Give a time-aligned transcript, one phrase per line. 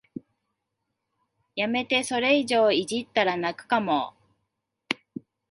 [1.55, 4.15] やめて、それ以上いじったら泣くかも